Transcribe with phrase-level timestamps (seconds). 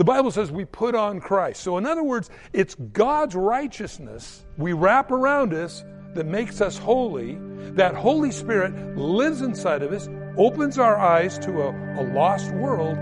[0.00, 1.62] The Bible says we put on Christ.
[1.62, 5.84] So, in other words, it's God's righteousness we wrap around us
[6.14, 7.36] that makes us holy.
[7.72, 10.08] That Holy Spirit lives inside of us,
[10.38, 12.96] opens our eyes to a, a lost world.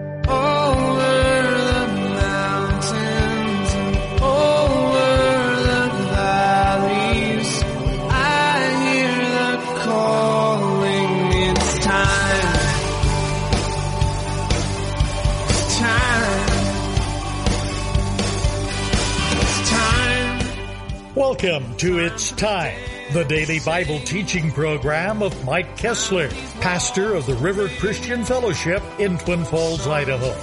[21.28, 22.80] Welcome to It's Time,
[23.12, 26.30] the daily Bible teaching program of Mike Kestler,
[26.62, 30.34] pastor of the River Christian Fellowship in Twin Falls, Idaho.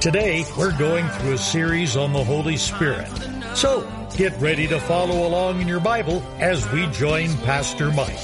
[0.00, 3.08] Today, we're going through a series on the Holy Spirit.
[3.54, 8.18] So, get ready to follow along in your Bible as we join Pastor Mike.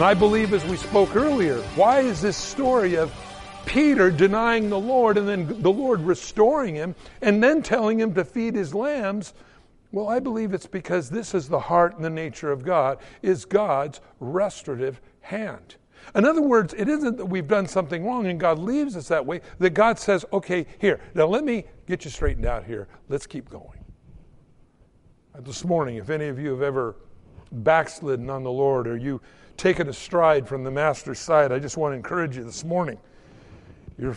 [0.00, 3.12] And I believe, as we spoke earlier, why is this story of
[3.66, 8.24] Peter denying the Lord and then the Lord restoring him and then telling him to
[8.24, 9.34] feed his lambs?
[9.92, 13.44] Well, I believe it's because this is the heart and the nature of God, is
[13.44, 15.76] God's restorative hand.
[16.14, 19.26] In other words, it isn't that we've done something wrong and God leaves us that
[19.26, 22.88] way, that God says, okay, here, now let me get you straightened out here.
[23.10, 23.84] Let's keep going.
[25.40, 26.96] This morning, if any of you have ever
[27.52, 29.20] backslidden on the Lord or you
[29.56, 32.98] taken a stride from the Master's side, I just want to encourage you this morning.
[33.98, 34.16] Your,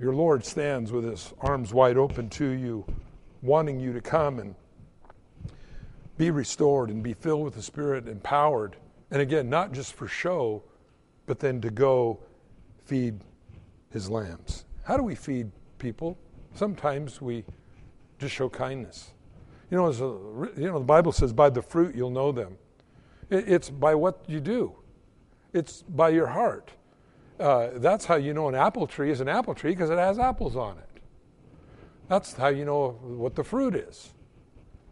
[0.00, 2.84] your Lord stands with his arms wide open to you,
[3.42, 4.54] wanting you to come and
[6.18, 8.76] be restored and be filled with the Spirit, empowered.
[9.10, 10.62] And again, not just for show,
[11.26, 12.18] but then to go
[12.84, 13.20] feed
[13.90, 14.64] his lambs.
[14.82, 16.18] How do we feed people?
[16.54, 17.44] Sometimes we
[18.18, 19.12] just show kindness.
[19.70, 22.56] You know, a, you know, the Bible says, "By the fruit you'll know them."
[23.28, 24.76] It's by what you do,
[25.52, 26.70] it's by your heart.
[27.38, 30.18] Uh, that's how you know an apple tree is an apple tree because it has
[30.18, 31.02] apples on it.
[32.08, 34.14] That's how you know what the fruit is.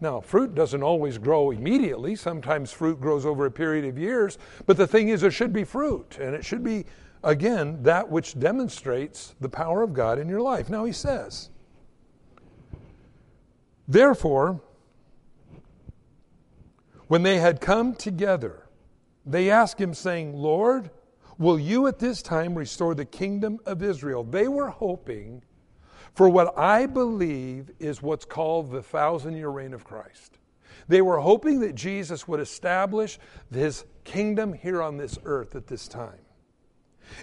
[0.00, 2.16] Now, fruit doesn't always grow immediately.
[2.16, 4.38] Sometimes fruit grows over a period of years.
[4.66, 6.18] But the thing is, there should be fruit.
[6.20, 6.84] And it should be,
[7.22, 10.68] again, that which demonstrates the power of God in your life.
[10.68, 11.50] Now, he says,
[13.86, 14.60] Therefore,
[17.08, 18.66] when they had come together,
[19.26, 20.90] they asked him, saying, Lord,
[21.38, 24.24] will you at this time restore the kingdom of Israel?
[24.24, 25.42] They were hoping
[26.14, 30.38] for what I believe is what's called the thousand year reign of Christ.
[30.86, 33.18] They were hoping that Jesus would establish
[33.50, 36.18] his kingdom here on this earth at this time.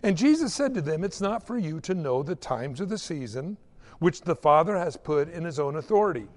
[0.03, 2.98] And Jesus said to them, It's not for you to know the times of the
[2.98, 3.58] season
[4.00, 6.28] which the Father has put in his own authority.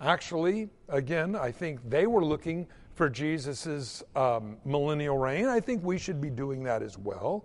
[0.00, 5.46] Actually, again, I think they were looking for Jesus' um, millennial reign.
[5.46, 7.44] I think we should be doing that as well.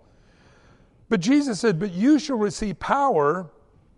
[1.08, 3.50] But Jesus said, But you shall receive power.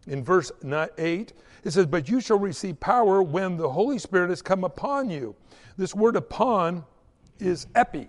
[0.06, 1.32] In verse 8,
[1.62, 5.34] it says, But you shall receive power when the Holy Spirit has come upon you.
[5.76, 6.84] This word upon
[7.38, 8.09] is epi.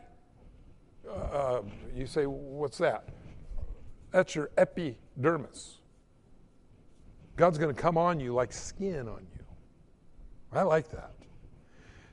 [1.09, 1.61] Uh,
[1.95, 3.09] you say, What's that?
[4.11, 5.79] That's your epidermis.
[7.35, 9.34] God's going to come on you like skin on you.
[10.57, 11.11] I like that.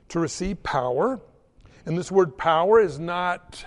[0.09, 1.19] To receive power,
[1.85, 3.65] and this word power is not,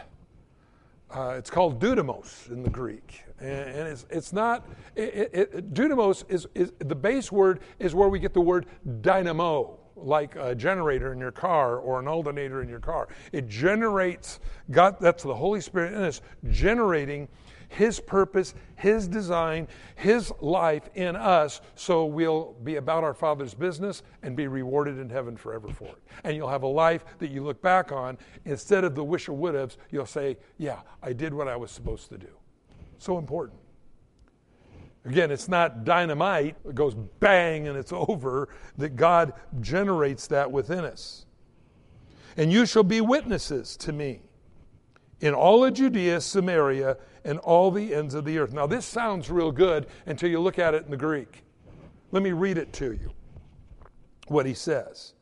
[1.10, 3.22] uh, it's called dunamis in the Greek.
[3.41, 8.09] And, and it's, it's not, it, it, dunamis is, is, the base word is where
[8.09, 8.66] we get the word
[9.00, 13.08] dynamo, like a generator in your car or an alternator in your car.
[13.32, 16.20] It generates, God, that's the Holy Spirit in us,
[16.50, 17.28] generating
[17.69, 24.03] his purpose, His design, His life in us, so we'll be about our Father's business
[24.22, 26.03] and be rewarded in heaven forever for it.
[26.25, 28.19] And you'll have a life that you look back on.
[28.44, 31.71] Instead of the wish or would haves, you'll say, Yeah, I did what I was
[31.71, 32.31] supposed to do.
[32.99, 33.59] So important.
[35.05, 40.85] Again, it's not dynamite, it goes bang and it's over, that God generates that within
[40.85, 41.26] us.
[42.37, 44.20] And you shall be witnesses to me
[45.21, 48.53] in all of Judea, Samaria, and all the ends of the earth.
[48.53, 51.43] Now, this sounds real good until you look at it in the Greek.
[52.13, 53.11] Let me read it to you.
[54.29, 55.15] What he says.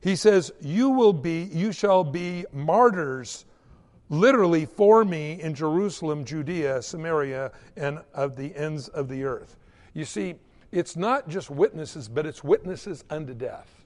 [0.00, 3.44] He says, You will be, you shall be martyrs
[4.08, 9.56] literally for me in Jerusalem, Judea, Samaria, and of the ends of the earth.
[9.94, 10.34] You see,
[10.72, 13.84] it's not just witnesses, but it's witnesses unto death.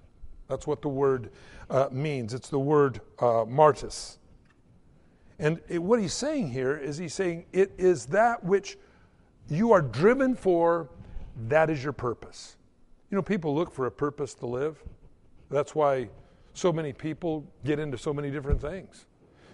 [0.48, 1.30] That's what the word
[1.70, 2.34] uh, means.
[2.34, 4.18] It's the word uh, martyrs.
[5.38, 8.78] And it, what he's saying here is he's saying it is that which
[9.48, 10.88] you are driven for,
[11.48, 12.56] that is your purpose.
[13.10, 14.82] You know, people look for a purpose to live.
[15.50, 16.08] That's why
[16.54, 19.06] so many people get into so many different things.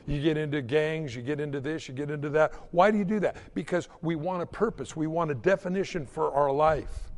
[0.07, 2.53] You get into gangs, you get into this, you get into that.
[2.71, 3.37] Why do you do that?
[3.55, 7.11] Because we want a purpose, we want a definition for our life.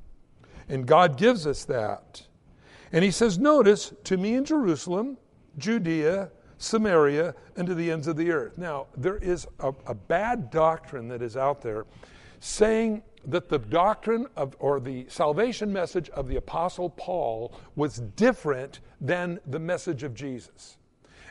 [0.69, 2.23] And God gives us that.
[2.93, 5.17] And He says, Notice, to me in Jerusalem,
[5.59, 6.31] Judea,
[6.63, 8.57] Samaria, and to the ends of the earth.
[8.57, 11.87] Now, there is a, a bad doctrine that is out there
[12.39, 18.79] saying that the doctrine of, or the salvation message of the Apostle Paul was different
[19.01, 20.77] than the message of Jesus.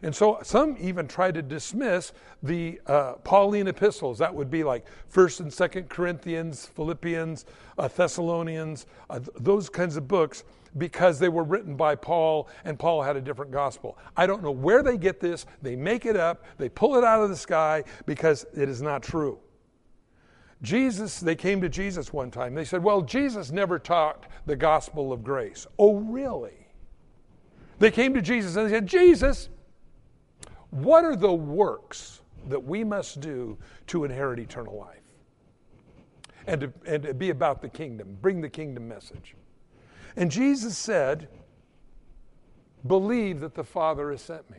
[0.03, 4.17] And so some even try to dismiss the uh, Pauline epistles.
[4.17, 7.45] That would be like 1st and 2nd Corinthians, Philippians,
[7.77, 10.43] uh, Thessalonians, uh, th- those kinds of books
[10.77, 13.97] because they were written by Paul and Paul had a different gospel.
[14.17, 15.45] I don't know where they get this.
[15.61, 19.03] They make it up, they pull it out of the sky because it is not
[19.03, 19.39] true.
[20.61, 22.53] Jesus, they came to Jesus one time.
[22.53, 25.65] They said, Well, Jesus never taught the gospel of grace.
[25.79, 26.67] Oh, really?
[27.79, 29.49] They came to Jesus and they said, Jesus,
[30.71, 33.57] what are the works that we must do
[33.87, 34.97] to inherit eternal life?
[36.47, 39.35] And to, and to be about the kingdom, bring the kingdom message.
[40.15, 41.27] And Jesus said,
[42.87, 44.57] Believe that the Father has sent me.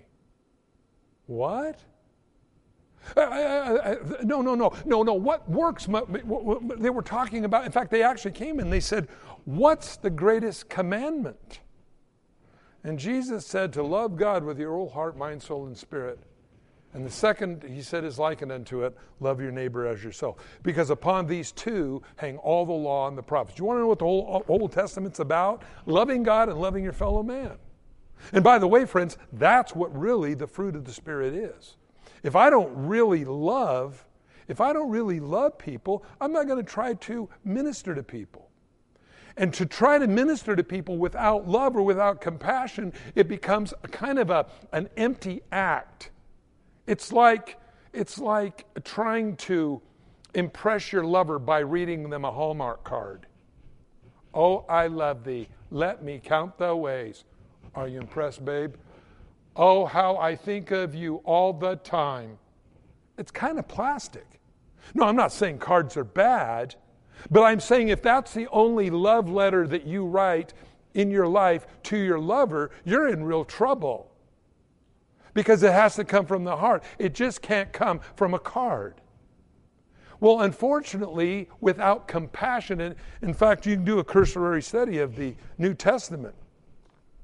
[1.26, 1.80] What?
[3.16, 5.14] Uh, uh, uh, no, no, no, no, no.
[5.14, 5.86] What works?
[5.86, 9.08] They were talking about, in fact, they actually came and they said,
[9.44, 11.60] What's the greatest commandment?
[12.84, 16.18] And Jesus said to love God with your whole heart, mind, soul, and spirit.
[16.94, 20.36] And the second, he said, is likened unto it love your neighbor as yourself.
[20.62, 23.58] Because upon these two hang all the law and the prophets.
[23.58, 25.62] You want to know what the whole uh, Old Testament's about?
[25.86, 27.56] Loving God and loving your fellow man.
[28.32, 31.76] And by the way, friends, that's what really the fruit of the Spirit is.
[32.22, 34.04] If I don't really love,
[34.48, 38.50] if I don't really love people, I'm not going to try to minister to people.
[39.36, 43.88] And to try to minister to people without love or without compassion, it becomes a
[43.88, 46.10] kind of a, an empty act.
[46.86, 47.58] It's like,
[47.92, 49.80] it's like trying to
[50.34, 53.26] impress your lover by reading them a Hallmark card.
[54.34, 55.48] Oh, I love thee.
[55.70, 57.24] Let me count the ways.
[57.74, 58.74] Are you impressed, babe?
[59.56, 62.38] Oh, how I think of you all the time.
[63.18, 64.26] It's kind of plastic.
[64.94, 66.74] No, I'm not saying cards are bad.
[67.30, 70.54] But I'm saying if that's the only love letter that you write
[70.94, 74.10] in your life to your lover, you're in real trouble.
[75.34, 76.84] Because it has to come from the heart.
[76.98, 79.00] It just can't come from a card.
[80.20, 85.34] Well, unfortunately, without compassion, and in fact, you can do a cursory study of the
[85.58, 86.34] New Testament,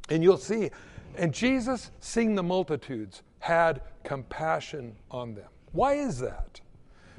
[0.08, 0.70] and you'll see,
[1.14, 5.48] and Jesus, seeing the multitudes, had compassion on them.
[5.70, 6.60] Why is that?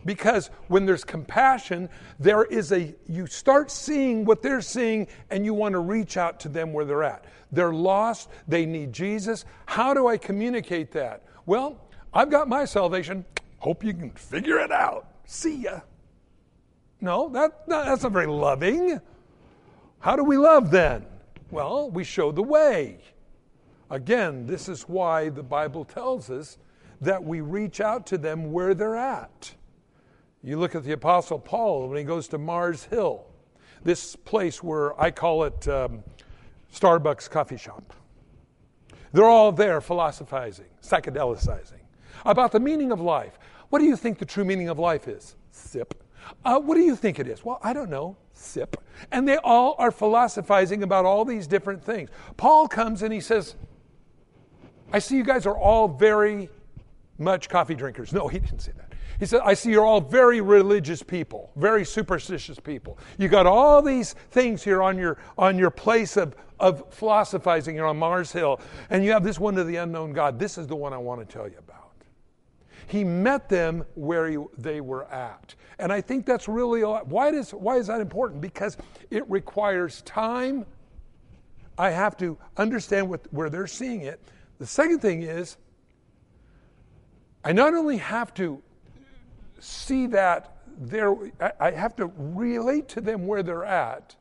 [0.06, 5.54] Because when there's compassion, there is a, you start seeing what they're seeing and you
[5.54, 7.26] want to reach out to them where they're at.
[7.52, 9.46] They're lost, they need Jesus.
[9.66, 11.24] How do I communicate that?
[11.46, 11.78] Well,
[12.14, 13.26] I've got my salvation.
[13.58, 15.08] Hope you can figure it out.
[15.26, 15.82] See ya.
[17.02, 19.00] No, that, that's not very loving.
[20.00, 21.06] How do we love then?
[21.52, 23.00] Well, we show the way.
[23.90, 26.58] Again, this is why the Bible tells us
[27.02, 29.56] that we reach out to them where they're at.
[30.44, 33.26] You look at the Apostle Paul when he goes to Mars Hill,
[33.84, 36.04] this place where I call it um,
[36.74, 37.94] Starbucks coffee shop.
[39.12, 41.82] They're all there philosophizing, psychedelicizing
[42.26, 43.38] about the meaning of life.
[43.70, 45.36] What do you think the true meaning of life is?
[45.52, 45.94] Sip.
[46.46, 47.44] Uh, what do you think it is?
[47.44, 48.16] Well, I don't know.
[48.34, 48.78] Sip.
[49.12, 52.10] And they all are philosophizing about all these different things.
[52.38, 53.56] Paul comes and he says,
[54.92, 56.50] I see you guys are all very
[57.18, 58.14] much coffee drinkers.
[58.14, 58.89] No, he didn't say that.
[59.20, 62.98] He said, I see you're all very religious people, very superstitious people.
[63.18, 67.86] You got all these things here on your on your place of, of philosophizing here
[67.86, 70.40] on Mars Hill, and you have this one to the unknown God.
[70.40, 71.76] This is the one I want to tell you about.
[72.88, 75.54] He met them where he, they were at.
[75.78, 78.42] And I think that's really why, does, why is that important?
[78.42, 78.78] Because
[79.12, 80.66] it requires time.
[81.78, 84.20] I have to understand what, where they're seeing it.
[84.58, 85.58] The second thing is,
[87.44, 88.62] I not only have to
[89.60, 91.16] see that there,
[91.60, 94.16] I have to relate to them where they're at.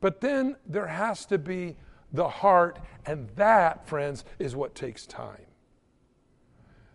[0.00, 1.76] But then there has to be
[2.12, 5.46] the heart, and that, friends, is what takes time.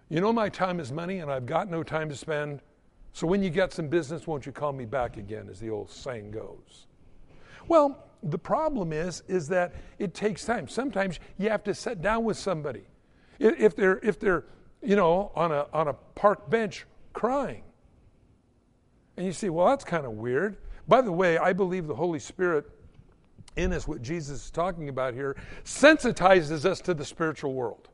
[0.09, 2.61] You know, my time is money, and I've got no time to spend.
[3.13, 5.91] So when you get some business, won't you call me back again, as the old
[5.91, 6.87] saying goes?
[7.67, 10.67] Well, the problem is, is that it takes time.
[10.67, 12.83] Sometimes you have to sit down with somebody.
[13.39, 14.45] If they're, if they're
[14.81, 17.63] you know, on a, on a park bench crying.
[19.17, 20.57] And you see, well, that's kind of weird.
[20.87, 22.65] By the way, I believe the Holy Spirit
[23.55, 27.89] in us, what Jesus is talking about here, sensitizes us to the spiritual world.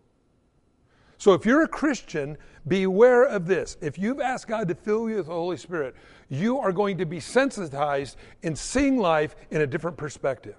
[1.18, 2.38] So if you're a Christian,
[2.68, 3.78] beware of this.
[3.82, 5.96] If you've asked God to fill you with the Holy Spirit,
[6.30, 10.58] you are going to be sensitized in seeing life in a different perspective.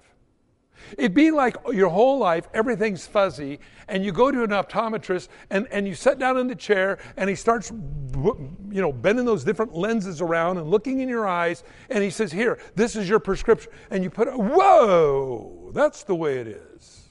[0.97, 5.67] It'd be like your whole life, everything's fuzzy, and you go to an optometrist and,
[5.71, 9.73] and you sit down in the chair and he starts, you know, bending those different
[9.73, 13.71] lenses around and looking in your eyes, and he says, Here, this is your prescription.
[13.91, 17.07] And you put, whoa, that's the way it is.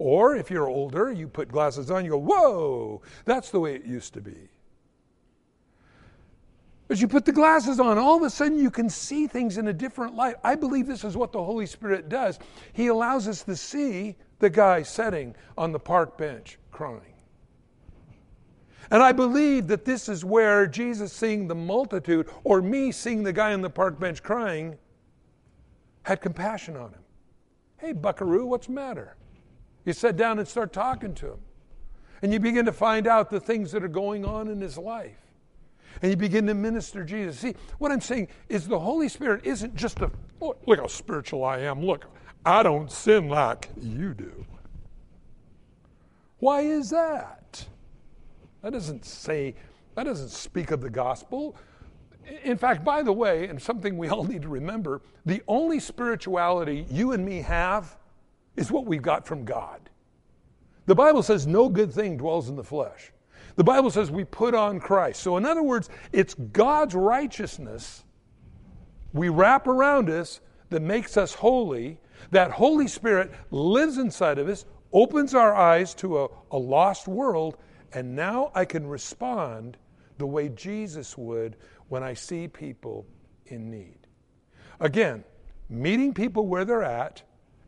[0.00, 3.84] Or if you're older, you put glasses on, you go, whoa, that's the way it
[3.84, 4.48] used to be.
[6.90, 9.68] As you put the glasses on, all of a sudden you can see things in
[9.68, 10.34] a different light.
[10.42, 12.40] I believe this is what the Holy Spirit does.
[12.72, 17.14] He allows us to see the guy sitting on the park bench crying.
[18.90, 23.32] And I believe that this is where Jesus seeing the multitude, or me seeing the
[23.32, 24.76] guy on the park bench crying,
[26.02, 27.02] had compassion on him.
[27.76, 29.16] Hey, buckaroo, what's the matter?
[29.84, 31.40] You sit down and start talking to him.
[32.22, 35.19] And you begin to find out the things that are going on in his life
[36.02, 37.38] and you begin to minister Jesus.
[37.38, 41.44] See, what I'm saying is the Holy Spirit isn't just a look, look how spiritual
[41.44, 41.84] I am.
[41.84, 42.06] Look,
[42.44, 44.46] I don't sin like you do.
[46.38, 47.66] Why is that?
[48.62, 49.54] That doesn't say,
[49.94, 51.56] that doesn't speak of the gospel.
[52.44, 56.86] In fact, by the way, and something we all need to remember, the only spirituality
[56.90, 57.96] you and me have
[58.56, 59.90] is what we've got from God.
[60.86, 63.12] The Bible says no good thing dwells in the flesh.
[63.56, 65.22] The Bible says we put on Christ.
[65.22, 68.04] So, in other words, it's God's righteousness
[69.12, 70.40] we wrap around us
[70.70, 71.98] that makes us holy.
[72.30, 77.56] That Holy Spirit lives inside of us, opens our eyes to a, a lost world,
[77.92, 79.76] and now I can respond
[80.18, 81.56] the way Jesus would
[81.88, 83.06] when I see people
[83.46, 83.98] in need.
[84.78, 85.24] Again,
[85.68, 87.22] meeting people where they're at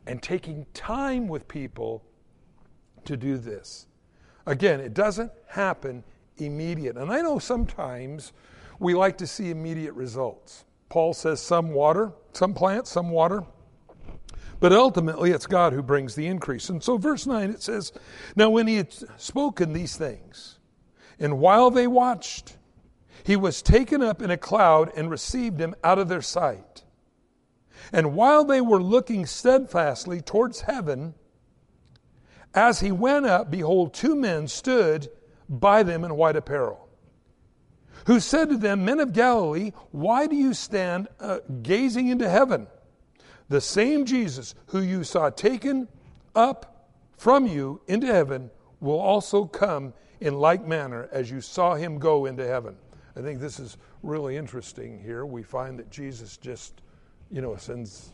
[0.05, 2.03] and taking time with people
[3.05, 3.87] to do this.
[4.45, 6.03] Again, it doesn't happen
[6.37, 6.97] immediate.
[6.97, 8.33] And I know sometimes
[8.79, 10.65] we like to see immediate results.
[10.89, 13.43] Paul says some water, some plants, some water.
[14.59, 16.69] But ultimately, it's God who brings the increase.
[16.69, 17.91] And so, verse 9, it says,
[18.35, 20.59] Now when he had spoken these things,
[21.19, 22.57] and while they watched,
[23.23, 26.83] he was taken up in a cloud and received him out of their sight.
[27.91, 31.15] And while they were looking steadfastly towards heaven,
[32.53, 35.09] as he went up, behold, two men stood
[35.49, 36.87] by them in white apparel,
[38.05, 42.67] who said to them, Men of Galilee, why do you stand uh, gazing into heaven?
[43.49, 45.87] The same Jesus who you saw taken
[46.35, 51.99] up from you into heaven will also come in like manner as you saw him
[51.99, 52.75] go into heaven.
[53.15, 55.25] I think this is really interesting here.
[55.25, 56.81] We find that Jesus just,
[57.31, 58.11] you know, ascends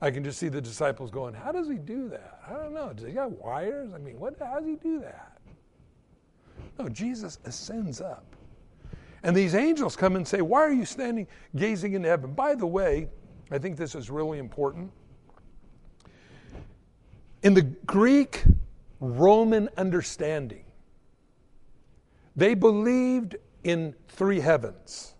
[0.00, 2.40] I can just see the disciples going, How does he do that?
[2.48, 2.92] I don't know.
[2.92, 3.90] Does he got wires?
[3.94, 5.38] I mean, what, how does he do that?
[6.78, 8.24] No, Jesus ascends up.
[9.22, 11.26] And these angels come and say, Why are you standing
[11.56, 12.32] gazing into heaven?
[12.32, 13.08] By the way,
[13.50, 14.92] I think this is really important.
[17.42, 18.44] In the Greek
[19.00, 20.64] Roman understanding,
[22.36, 25.14] they believed in three heavens.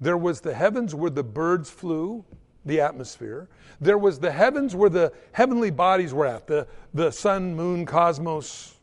[0.00, 2.24] There was the heavens where the birds flew,
[2.64, 3.48] the atmosphere.
[3.80, 8.76] There was the heavens where the heavenly bodies were at, the, the sun, moon, cosmos.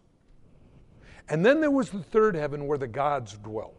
[1.30, 3.77] And then there was the third heaven where the gods dwelt.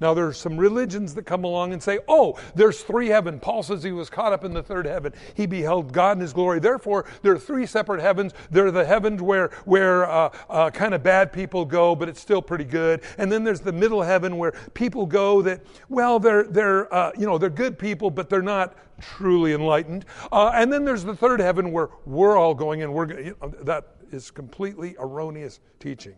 [0.00, 3.40] Now, there's some religions that come along and say, oh, there's three heaven.
[3.40, 5.12] Paul says he was caught up in the third heaven.
[5.34, 6.60] He beheld God in his glory.
[6.60, 8.32] Therefore, there are three separate heavens.
[8.50, 12.20] There are the heavens where, where uh, uh, kind of bad people go, but it's
[12.20, 13.02] still pretty good.
[13.18, 17.26] And then there's the middle heaven where people go that, well, they're, they're, uh, you
[17.26, 20.04] know, they're good people, but they're not truly enlightened.
[20.32, 23.48] Uh, and then there's the third heaven where we're all going and we're, you know,
[23.62, 26.14] that is completely erroneous teaching.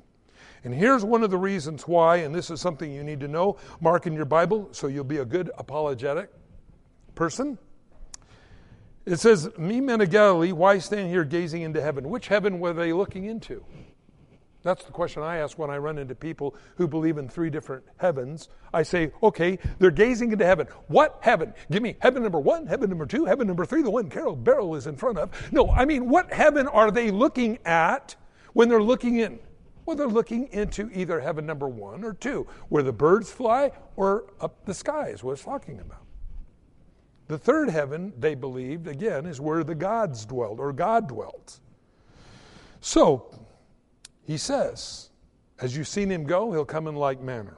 [0.65, 3.59] And here's one of the reasons why, and this is something you need to know.
[3.81, 6.31] Mark in your Bible so you'll be a good apologetic
[7.15, 7.59] person.
[9.05, 12.09] It says, Me men of Galilee, why stand here gazing into heaven?
[12.11, 13.65] Which heaven were they looking into?
[14.67, 17.85] That's the question I ask when I run into people who believe in three different
[17.99, 18.49] heavens.
[18.75, 20.67] I say, okay, they're gazing into heaven.
[20.89, 21.55] What heaven?
[21.71, 24.75] Give me heaven number one, heaven number two, heaven number three, the one Carol Barrel
[24.75, 25.31] is in front of.
[25.53, 28.17] No, I mean, what heaven are they looking at
[28.55, 29.39] when they're looking in?
[29.87, 34.25] Well, they're looking into either heaven number one or two, where the birds fly or
[34.41, 36.03] up the sky is what it's talking about.
[37.29, 41.61] The third heaven, they believed, again, is where the gods dwelt, or God dwelt.
[42.81, 43.33] So,
[44.25, 45.11] He says,
[45.61, 47.57] As you've seen him go, he'll come in like manner.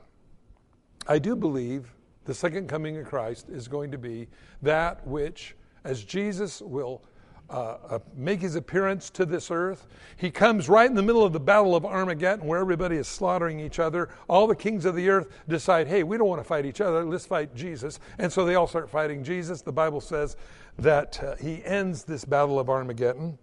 [1.06, 1.94] I do believe
[2.26, 4.28] the second coming of Christ is going to be
[4.60, 7.02] that which, as Jesus will
[7.50, 9.86] uh, uh, make his appearance to this earth.
[10.16, 13.58] He comes right in the middle of the Battle of Armageddon where everybody is slaughtering
[13.58, 14.10] each other.
[14.28, 17.04] All the kings of the earth decide, hey, we don't want to fight each other,
[17.04, 18.00] let's fight Jesus.
[18.18, 19.62] And so they all start fighting Jesus.
[19.62, 20.36] The Bible says
[20.78, 23.38] that uh, he ends this Battle of Armageddon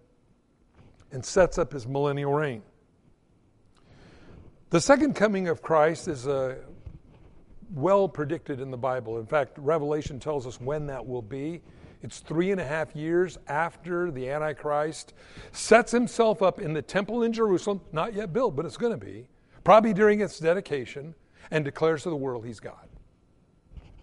[1.10, 2.62] and sets up his millennial reign.
[4.70, 6.56] The second coming of Christ is uh,
[7.74, 9.18] well predicted in the Bible.
[9.18, 11.62] In fact, Revelation tells us when that will be.
[12.02, 15.14] It's three and a half years after the Antichrist
[15.52, 19.04] sets himself up in the temple in Jerusalem, not yet built, but it's going to
[19.04, 19.28] be,
[19.64, 21.14] probably during its dedication,
[21.50, 22.88] and declares to the world he's God.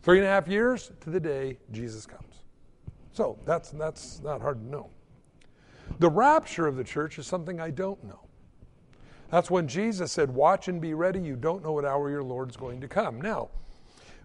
[0.01, 2.43] Three and a half years to the day Jesus comes.
[3.13, 4.89] So that's, that's not hard to know.
[5.99, 8.19] The rapture of the church is something I don't know.
[9.29, 11.19] That's when Jesus said, Watch and be ready.
[11.19, 13.21] You don't know what hour your Lord's going to come.
[13.21, 13.49] Now,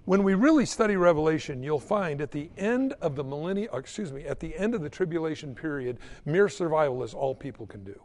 [0.09, 4.11] when we really study Revelation, you'll find at the end of the millennium, uh, excuse
[4.11, 8.03] me, at the end of the tribulation period, mere survival is all people can do.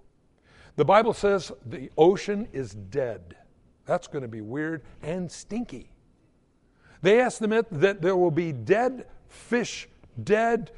[0.75, 3.37] The Bible says the ocean is dead.
[3.85, 5.93] That's going to be weird and stinky.
[7.01, 9.87] They estimate that there will be dead fish,
[10.25, 10.71] dead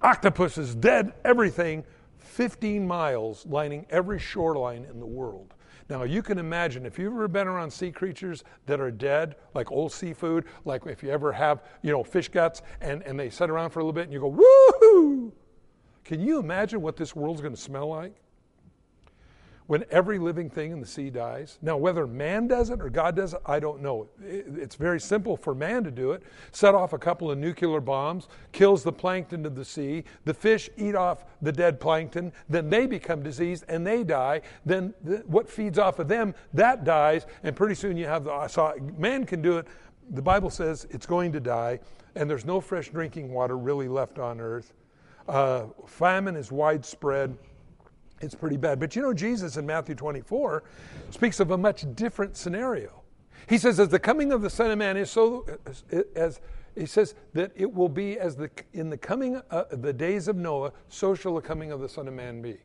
[0.00, 1.82] octopuses, dead everything,
[2.18, 5.54] 15 miles lining every shoreline in the world.
[5.92, 9.70] Now, you can imagine if you've ever been around sea creatures that are dead, like
[9.70, 13.50] old seafood, like if you ever have, you know, fish guts and, and they sit
[13.50, 15.32] around for a little bit and you go, woohoo!
[16.02, 18.21] Can you imagine what this world's going to smell like?
[19.72, 21.58] When every living thing in the sea dies.
[21.62, 24.06] Now, whether man does it or God does it, I don't know.
[24.22, 26.22] It's very simple for man to do it.
[26.50, 30.04] Set off a couple of nuclear bombs, kills the plankton of the sea.
[30.26, 32.34] The fish eat off the dead plankton.
[32.50, 34.42] Then they become diseased and they die.
[34.66, 34.92] Then
[35.24, 37.24] what feeds off of them, that dies.
[37.42, 38.48] And pretty soon you have the.
[38.48, 39.66] Saw man can do it.
[40.10, 41.80] The Bible says it's going to die,
[42.14, 44.74] and there's no fresh drinking water really left on earth.
[45.26, 47.38] Uh, famine is widespread
[48.22, 48.80] it's pretty bad.
[48.80, 50.62] But you know, Jesus in Matthew 24
[51.10, 53.02] speaks of a much different scenario.
[53.48, 55.44] He says, as the coming of the Son of Man is so,
[56.14, 56.40] as
[56.76, 60.36] he says that it will be as the in the coming uh, the days of
[60.36, 62.56] Noah, so shall the coming of the Son of Man be.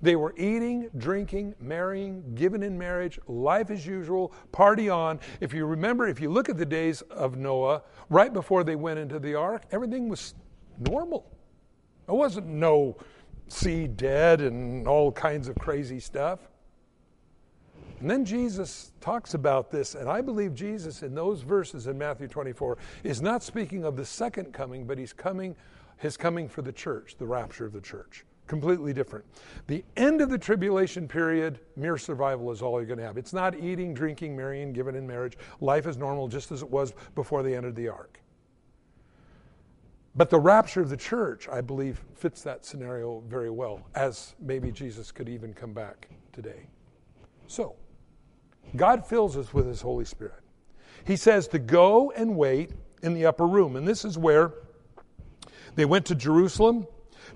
[0.00, 5.20] They were eating, drinking, marrying, given in marriage, life as usual, party on.
[5.40, 8.98] If you remember, if you look at the days of Noah, right before they went
[8.98, 10.34] into the ark, everything was
[10.80, 11.30] normal.
[12.08, 12.96] It wasn't no
[13.48, 16.40] see dead and all kinds of crazy stuff.
[18.00, 22.26] And then Jesus talks about this, and I believe Jesus in those verses in Matthew
[22.26, 25.54] 24 is not speaking of the second coming, but he's coming,
[25.98, 28.24] his coming for the church, the rapture of the church.
[28.48, 29.24] Completely different.
[29.68, 33.16] The end of the tribulation period, mere survival is all you're going to have.
[33.16, 35.38] It's not eating, drinking, marrying, given in marriage.
[35.60, 38.18] Life is normal just as it was before they entered the ark.
[40.14, 44.70] But the rapture of the church, I believe, fits that scenario very well, as maybe
[44.70, 46.66] Jesus could even come back today.
[47.46, 47.76] So,
[48.76, 50.42] God fills us with His Holy Spirit.
[51.04, 52.72] He says to go and wait
[53.02, 53.76] in the upper room.
[53.76, 54.52] And this is where
[55.74, 56.86] they went to Jerusalem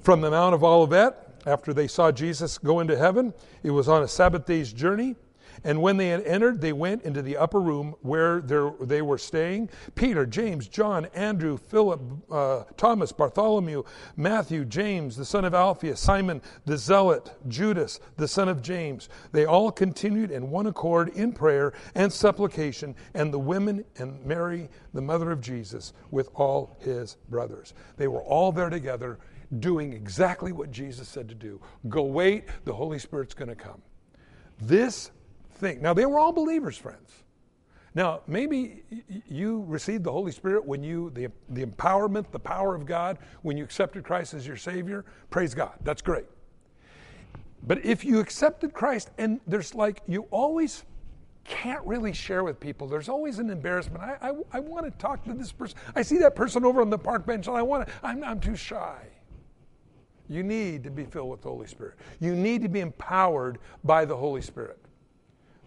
[0.03, 3.33] from the Mount of Olivet after they saw Jesus go into heaven.
[3.63, 5.17] It was on a Sabbath day's journey.
[5.67, 9.69] And when they had entered, they went into the upper room where they were staying.
[9.97, 12.01] Peter, James, John, Andrew, Philip,
[12.31, 13.83] uh, Thomas, Bartholomew,
[14.17, 19.09] Matthew, James, the son of Alphaeus, Simon the Zealot, Judas, the son of James.
[19.33, 24.69] They all continued in one accord in prayer and supplication, and the women and Mary,
[24.95, 27.75] the mother of Jesus, with all his brothers.
[27.97, 29.19] They were all there together
[29.59, 31.61] doing exactly what Jesus said to do.
[31.89, 33.83] Go wait, the Holy Spirit's going to come.
[34.61, 35.11] This
[35.57, 35.81] think.
[35.81, 37.13] Now, they were all believers, friends.
[37.95, 38.83] Now, maybe
[39.27, 43.57] you received the Holy Spirit when you, the, the empowerment, the power of God, when
[43.57, 45.07] you accepted Christ as your Savior.
[45.31, 45.73] Praise God.
[45.83, 46.27] That's great.
[47.67, 50.85] But if you accepted Christ, and there's like, you always
[51.45, 52.87] can't really share with people.
[52.87, 54.03] There's always an embarrassment.
[54.05, 55.79] I, I, I want to talk to this person.
[55.95, 58.41] I see that person over on the park bench, and I want to, I'm, I'm
[58.41, 58.99] too shy.
[60.29, 61.95] You need to be filled with the Holy Spirit.
[62.21, 64.79] You need to be empowered by the Holy Spirit.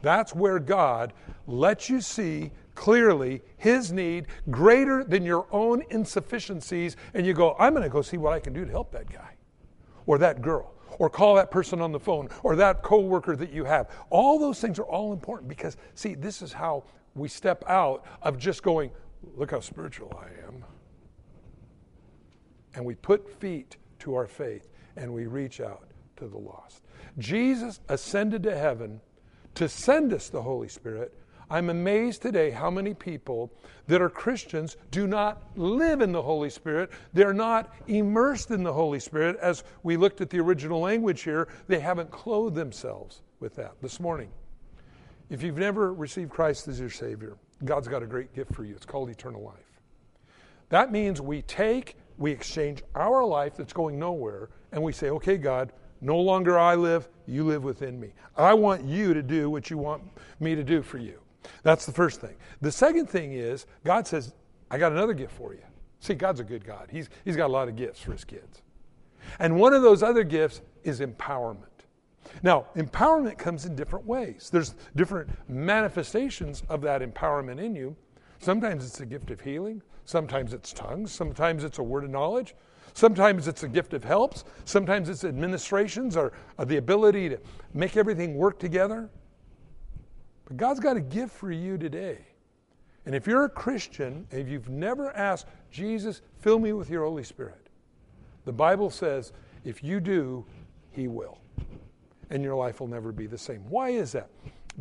[0.01, 1.13] That's where God
[1.47, 7.73] lets you see clearly His need greater than your own insufficiencies, and you go, I'm
[7.73, 9.35] going to go see what I can do to help that guy
[10.05, 10.73] or that girl.
[10.97, 13.89] Or call that person on the phone, or that coworker that you have.
[14.09, 16.83] All those things are all important because, see, this is how
[17.15, 18.91] we step out of just going,
[19.37, 20.65] look how spiritual I am.
[22.73, 26.83] And we put feet to our faith and we reach out to the lost.
[27.17, 28.99] Jesus ascended to heaven
[29.59, 31.13] to send us the Holy Spirit.
[31.49, 33.51] I'm amazed today how many people
[33.87, 36.91] that are Christians do not live in the Holy Spirit.
[37.11, 39.35] They're not immersed in the Holy Spirit.
[39.41, 43.99] As we looked at the original language here, they haven't clothed themselves with that this
[43.99, 44.29] morning.
[45.29, 48.75] If you've never received Christ as your Savior, God's got a great gift for you.
[48.75, 49.81] It's called eternal life.
[50.69, 55.37] That means we take, we exchange our life that's going nowhere, and we say, okay,
[55.37, 58.13] God, no longer I live, you live within me.
[58.37, 60.03] I want you to do what you want
[60.39, 61.19] me to do for you.
[61.63, 62.35] That's the first thing.
[62.61, 64.33] The second thing is, God says,
[64.71, 65.61] I got another gift for you.
[65.99, 66.87] See, God's a good God.
[66.91, 68.61] He's, he's got a lot of gifts for his kids.
[69.39, 71.65] And one of those other gifts is empowerment.
[72.43, 74.49] Now, empowerment comes in different ways.
[74.51, 77.95] There's different manifestations of that empowerment in you.
[78.39, 82.55] Sometimes it's a gift of healing, sometimes it's tongues, sometimes it's a word of knowledge,
[82.99, 87.39] sometimes it's a gift of helps, sometimes it's administrations or, or the ability to
[87.73, 89.09] make everything work together.
[90.45, 92.19] But God's got a gift for you today.
[93.05, 97.23] And if you're a Christian, if you've never asked Jesus, fill me with your Holy
[97.23, 97.69] Spirit,
[98.45, 99.31] the Bible says
[99.63, 100.45] if you do,
[100.91, 101.39] He will
[102.29, 103.61] and your life will never be the same.
[103.69, 104.29] Why is that?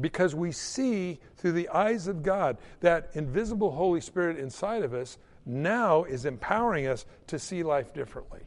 [0.00, 5.18] Because we see through the eyes of God that invisible Holy Spirit inside of us
[5.48, 8.40] now is empowering us to see life differently.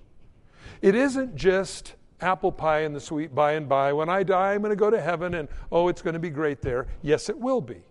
[0.82, 3.94] It isn't just apple pie and the sweet by and by.
[3.94, 6.30] When I die, I'm going to go to heaven and oh, it's going to be
[6.30, 6.88] great there.
[7.02, 7.82] Yes, it will be.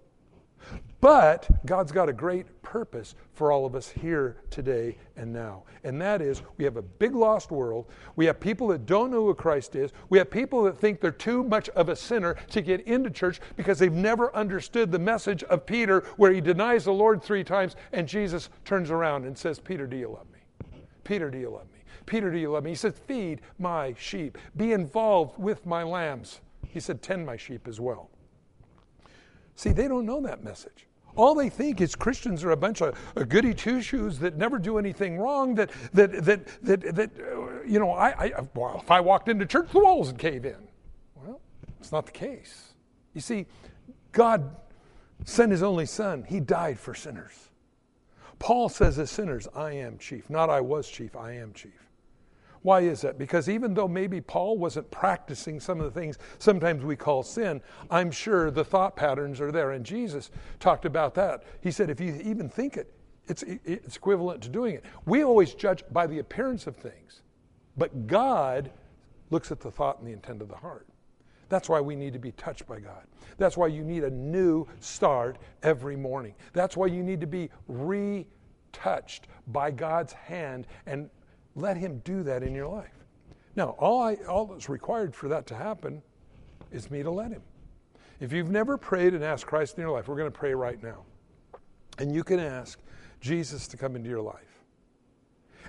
[1.00, 5.62] But God's got a great purpose for all of us here today and now.
[5.82, 7.86] And that is we have a big lost world.
[8.16, 9.92] We have people that don't know who Christ is.
[10.10, 13.40] We have people that think they're too much of a sinner to get into church
[13.56, 17.76] because they've never understood the message of Peter where he denies the Lord three times
[17.92, 20.82] and Jesus turns around and says, Peter, do you love me?
[21.04, 21.80] Peter, do you love me?
[22.04, 22.70] Peter, do you love me?
[22.70, 24.36] He says, Feed my sheep.
[24.56, 26.40] Be involved with my lambs.
[26.68, 28.10] He said, Tend my sheep as well.
[29.54, 30.86] See, they don't know that message.
[31.16, 32.94] All they think is Christians are a bunch of
[33.28, 35.54] goody two shoes that never do anything wrong.
[35.54, 39.46] That that that that, that uh, you know, I, I well, if I walked into
[39.46, 40.56] church, the walls would cave in.
[41.14, 41.40] Well,
[41.78, 42.74] it's not the case.
[43.14, 43.46] You see,
[44.12, 44.56] God
[45.24, 46.24] sent His only Son.
[46.28, 47.50] He died for sinners.
[48.38, 50.30] Paul says, as sinners, I am chief.
[50.30, 51.14] Not I was chief.
[51.14, 51.89] I am chief.
[52.62, 53.18] Why is that?
[53.18, 57.62] Because even though maybe Paul wasn't practicing some of the things sometimes we call sin,
[57.90, 59.70] I'm sure the thought patterns are there.
[59.70, 61.44] And Jesus talked about that.
[61.62, 62.92] He said, if you even think it,
[63.28, 64.84] it's, it's equivalent to doing it.
[65.06, 67.22] We always judge by the appearance of things,
[67.76, 68.70] but God
[69.30, 70.86] looks at the thought and the intent of the heart.
[71.48, 73.04] That's why we need to be touched by God.
[73.38, 76.34] That's why you need a new start every morning.
[76.52, 81.10] That's why you need to be retouched by God's hand and
[81.54, 82.94] let Him do that in your life.
[83.56, 86.02] Now, all, I, all that's required for that to happen
[86.70, 87.42] is me to let Him.
[88.20, 90.80] If you've never prayed and asked Christ in your life, we're going to pray right
[90.82, 91.04] now.
[91.98, 92.78] And you can ask
[93.20, 94.62] Jesus to come into your life.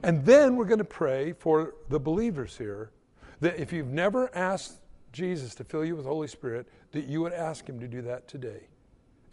[0.03, 2.91] And then we're going to pray for the believers here
[3.39, 4.79] that if you've never asked
[5.11, 8.01] Jesus to fill you with the Holy Spirit, that you would ask Him to do
[8.03, 8.67] that today.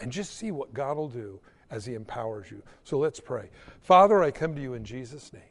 [0.00, 2.62] And just see what God will do as He empowers you.
[2.84, 3.50] So let's pray.
[3.82, 5.42] Father, I come to you in Jesus' name.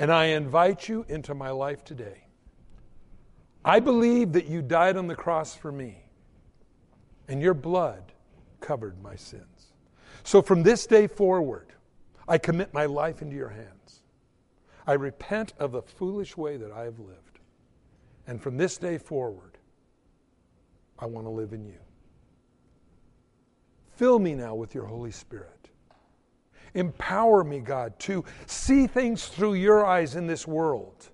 [0.00, 2.24] And I invite you into my life today.
[3.62, 6.02] I believe that you died on the cross for me,
[7.28, 8.12] and your blood
[8.62, 9.72] covered my sins.
[10.22, 11.74] So from this day forward,
[12.26, 14.00] I commit my life into your hands.
[14.86, 17.38] I repent of the foolish way that I have lived.
[18.26, 19.58] And from this day forward,
[20.98, 21.78] I want to live in you.
[23.96, 25.59] Fill me now with your Holy Spirit.
[26.74, 31.10] Empower me, God, to see things through your eyes in this world.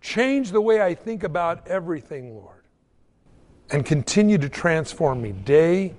[0.00, 2.64] Change the way I think about everything, Lord.
[3.70, 5.94] And continue to transform me day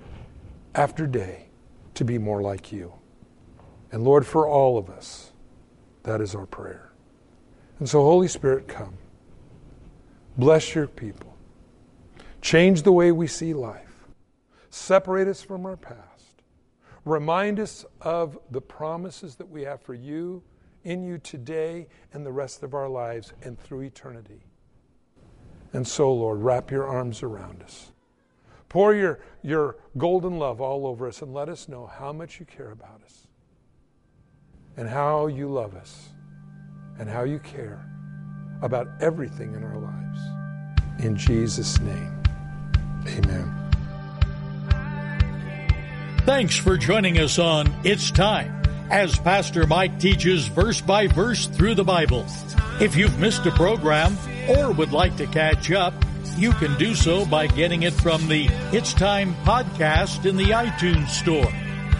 [0.74, 1.46] after day
[1.94, 2.92] to be more like you.
[3.92, 5.32] And Lord, for all of us,
[6.02, 6.92] that is our prayer.
[7.78, 8.96] And so, Holy Spirit, come.
[10.36, 11.36] Bless your people.
[12.40, 14.06] Change the way we see life.
[14.70, 16.09] Separate us from our past.
[17.04, 20.42] Remind us of the promises that we have for you,
[20.84, 24.44] in you today, and the rest of our lives, and through eternity.
[25.72, 27.92] And so, Lord, wrap your arms around us.
[28.68, 32.46] Pour your, your golden love all over us and let us know how much you
[32.46, 33.26] care about us
[34.76, 36.10] and how you love us
[36.98, 37.84] and how you care
[38.62, 41.04] about everything in our lives.
[41.04, 42.22] In Jesus' name,
[43.06, 43.59] amen.
[46.26, 51.74] Thanks for joining us on It's Time as Pastor Mike teaches verse by verse through
[51.74, 52.26] the Bible.
[52.78, 55.94] If you've missed a program or would like to catch up,
[56.36, 61.08] you can do so by getting it from the It's Time podcast in the iTunes
[61.08, 61.50] Store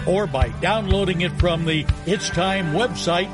[0.07, 3.31] or by downloading it from the It's Time website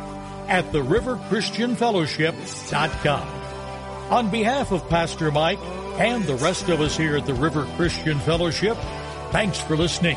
[0.49, 3.29] at theriverchristianfellowship.com.
[4.12, 5.59] On behalf of Pastor Mike
[5.99, 8.77] and the rest of us here at the River Christian Fellowship,
[9.33, 10.16] thanks for listening